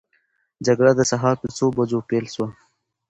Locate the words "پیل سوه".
2.09-2.47